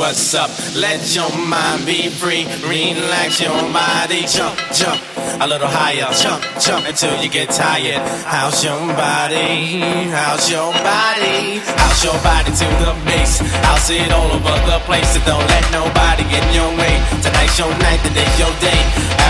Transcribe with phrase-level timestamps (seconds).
[0.00, 0.50] what's up.
[0.74, 2.48] Let your mind be free.
[2.64, 4.24] Relax your body.
[4.26, 4.98] Jump, jump.
[5.38, 6.08] A little higher.
[6.16, 8.00] Jump, jump until you get tired.
[8.24, 10.08] How's your body?
[10.08, 11.60] How's your body?
[11.78, 13.44] How's your body to the bass?
[13.68, 15.08] I'll see it all over the place.
[15.14, 16.96] So don't let nobody get in your way.
[17.22, 18.80] Tonight's your night, today's your day.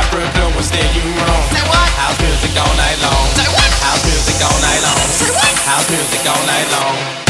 [0.01, 1.45] Africa will steer you wrong.
[1.51, 1.91] Say what?
[1.99, 3.27] House music all night long.
[3.35, 3.71] Say what?
[3.85, 5.03] House music all night long.
[5.19, 5.55] Say what?
[5.67, 7.30] House music all night long.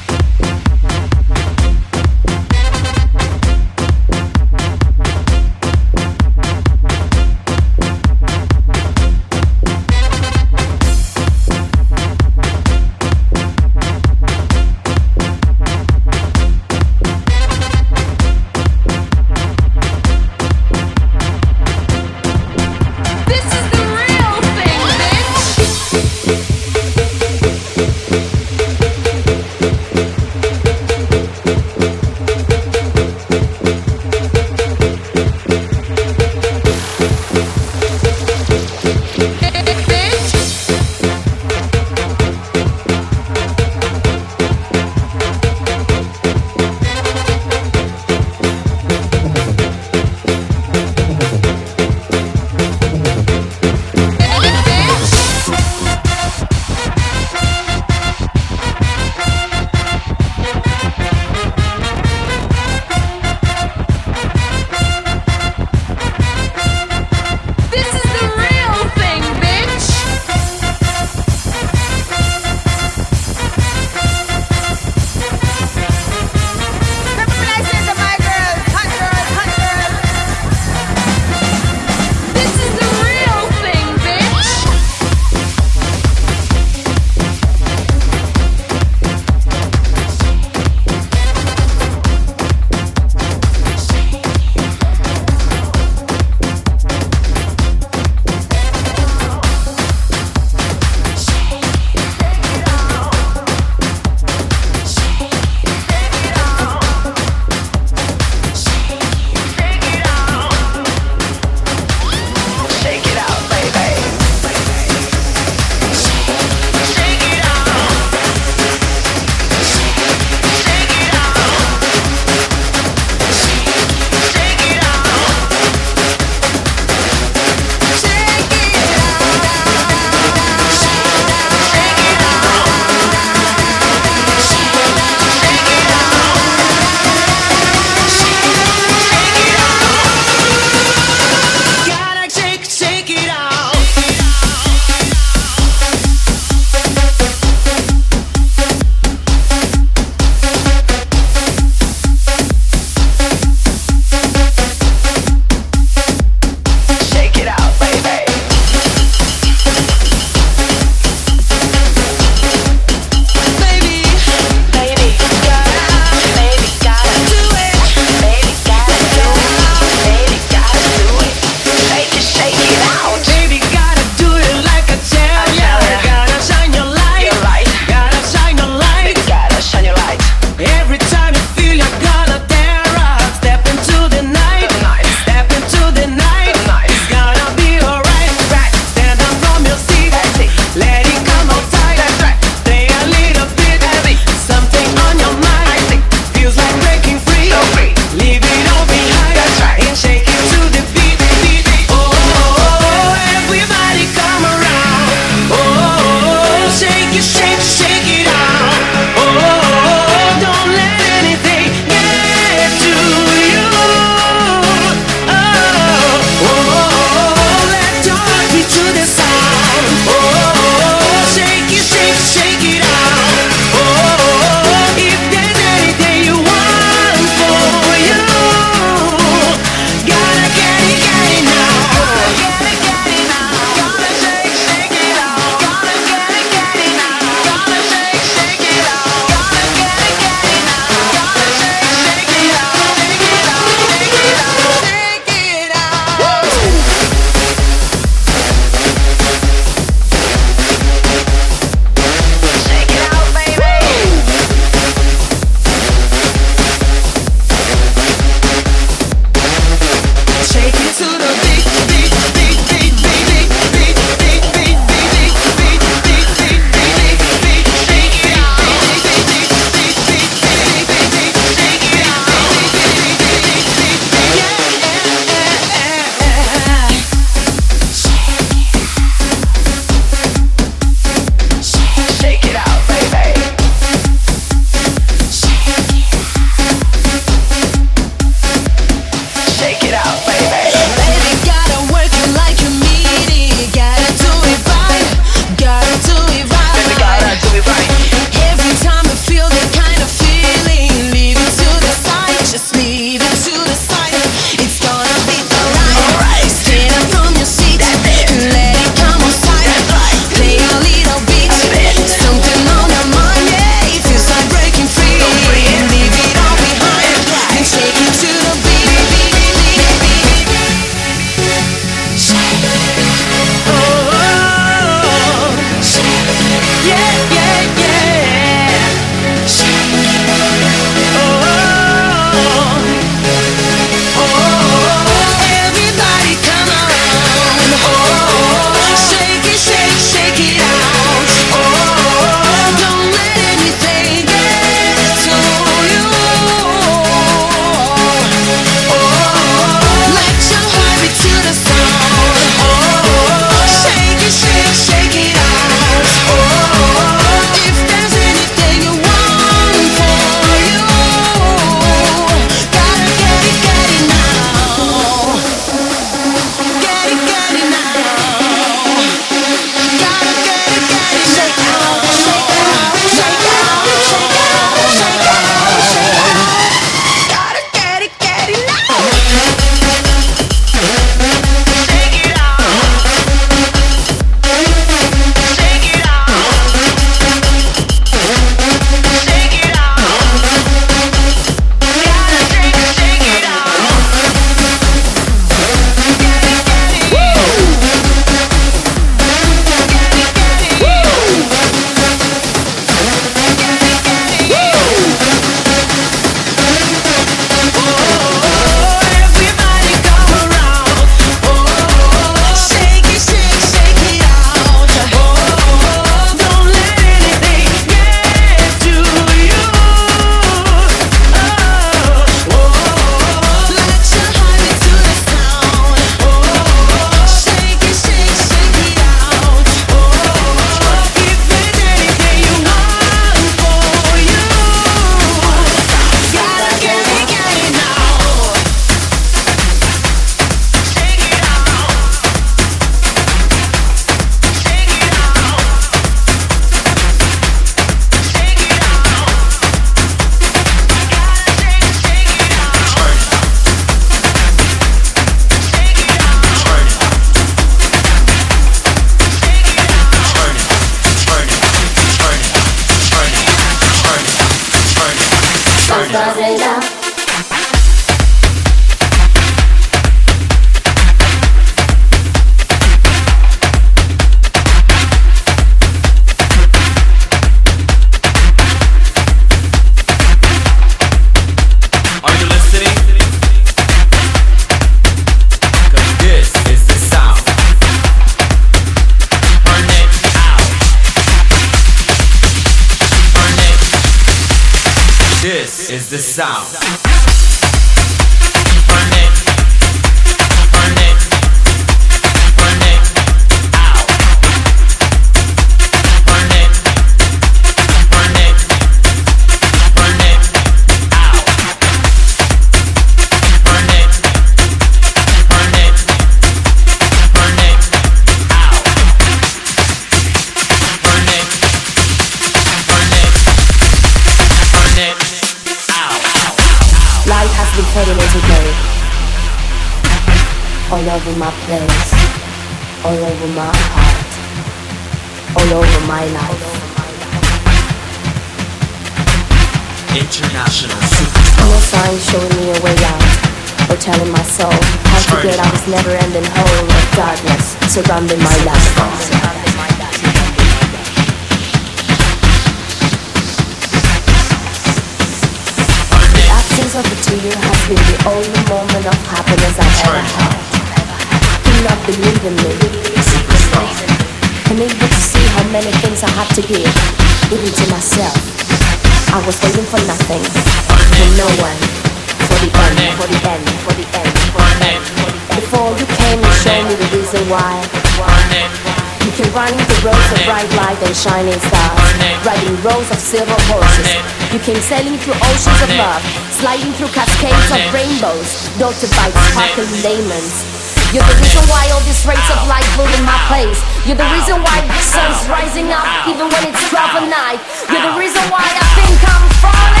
[582.81, 584.09] rows of silver horses.
[584.49, 589.93] You came sailing through oceans of love, sliding through cascades of rainbows, dotted by sparkling
[590.01, 590.65] diamonds.
[591.13, 593.79] You're the reason why all these rays of light blew in my place.
[594.07, 597.59] You're the reason why the sun's rising up even when it's 12 at night.
[597.91, 600.00] You're the reason why I think I'm falling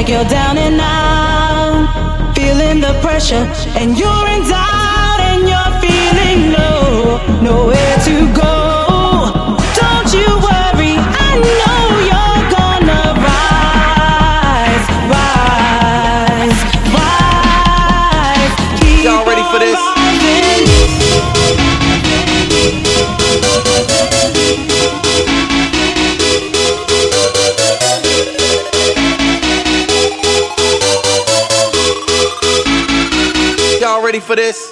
[0.00, 3.44] like you're down and out, feeling the pressure,
[3.78, 5.09] and you're in doubt.
[34.30, 34.69] For this?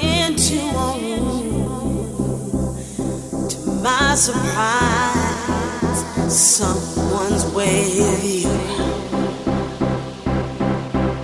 [0.00, 2.76] into a room.
[3.48, 8.46] To my surprise, someone's waiting.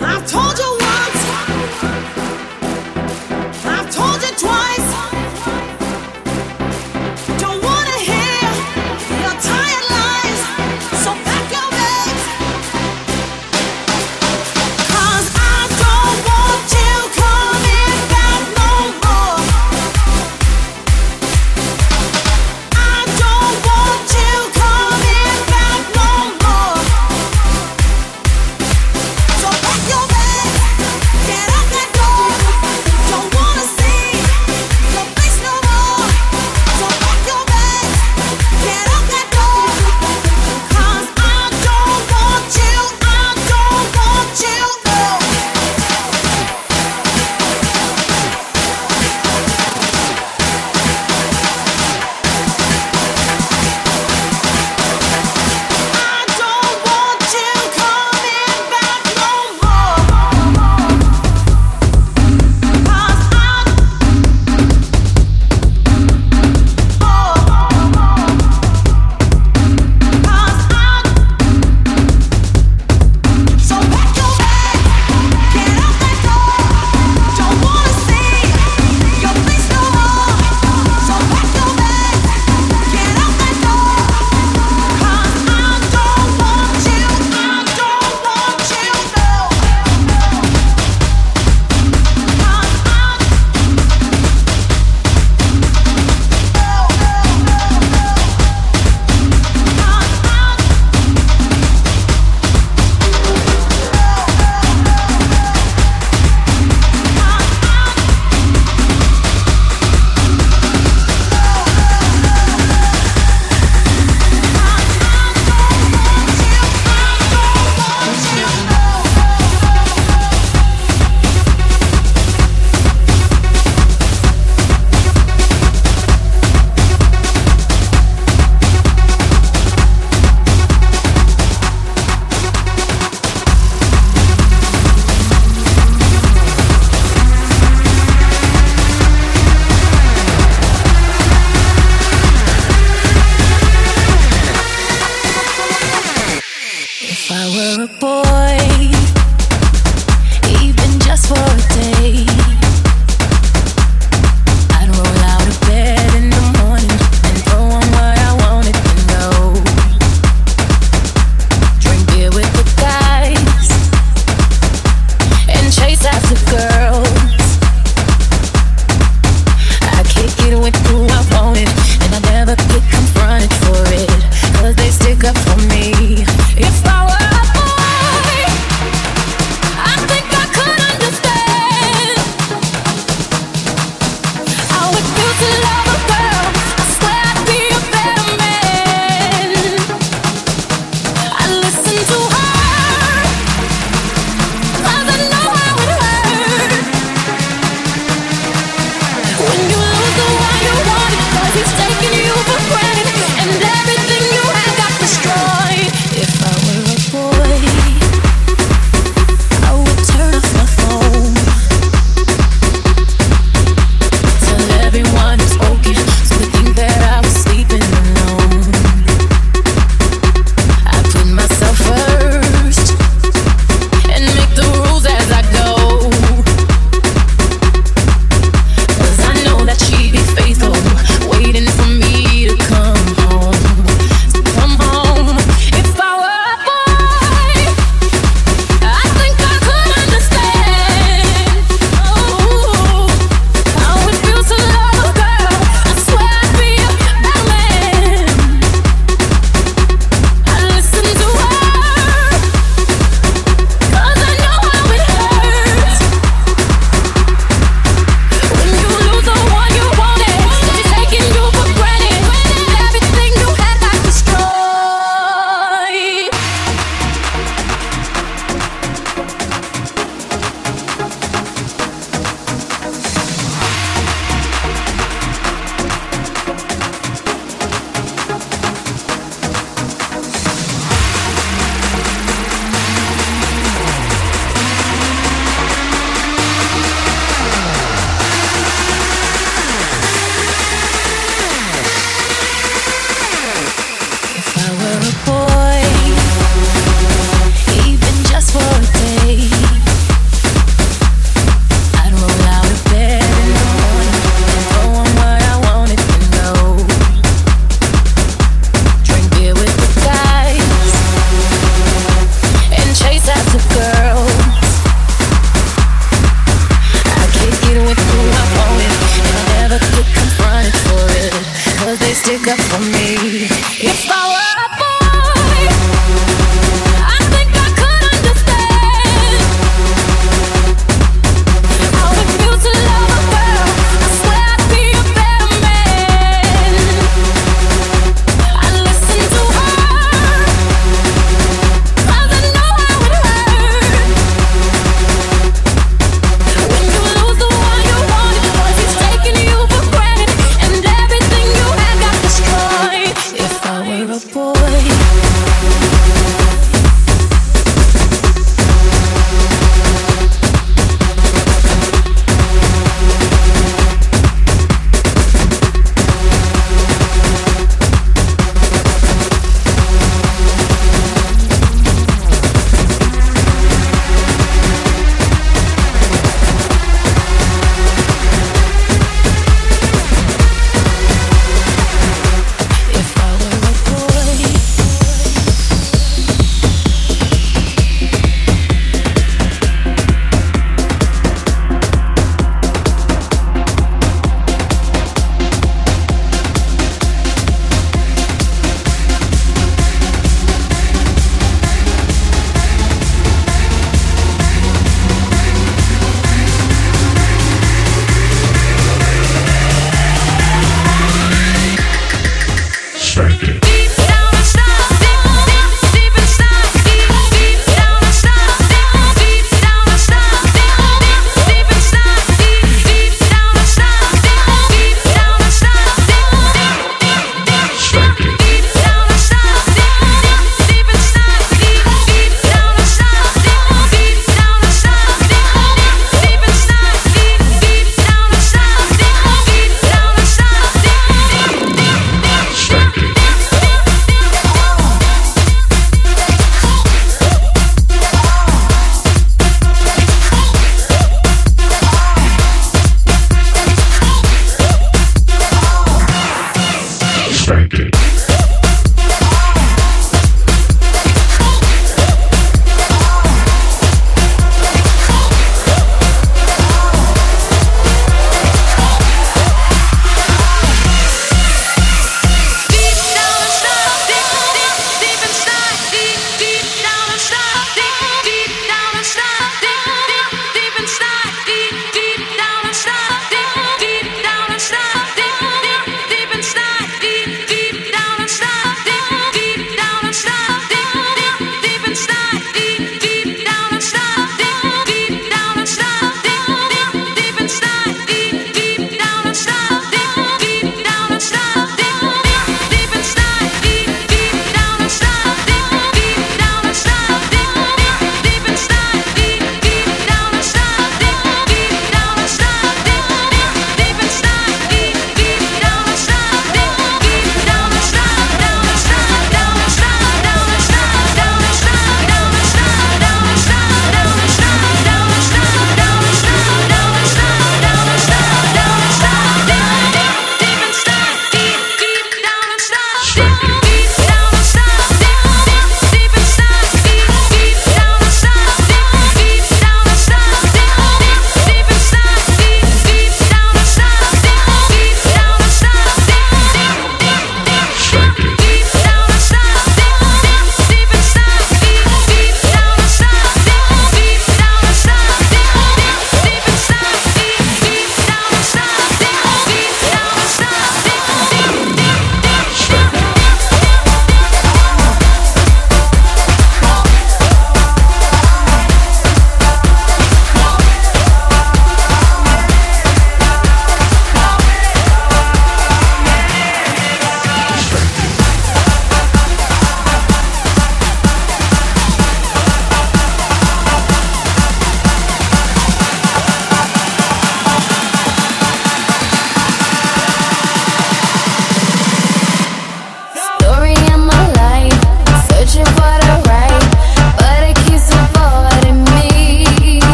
[0.00, 0.75] I've told you.